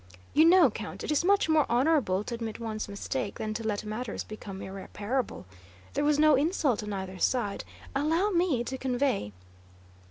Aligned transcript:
"You 0.33 0.45
know, 0.45 0.71
Count, 0.71 1.03
it 1.03 1.11
is 1.11 1.23
much 1.23 1.47
more 1.47 1.67
honorable 1.69 2.23
to 2.23 2.33
admit 2.33 2.59
one's 2.59 2.89
mistake 2.89 3.37
than 3.37 3.53
to 3.53 3.63
let 3.63 3.85
matters 3.85 4.23
become 4.23 4.59
irreparable. 4.63 5.45
There 5.93 6.03
was 6.03 6.17
no 6.17 6.33
insult 6.33 6.81
on 6.81 6.91
either 6.91 7.19
side. 7.19 7.63
Allow 7.93 8.31
me 8.31 8.63
to 8.63 8.79
convey...." 8.79 9.31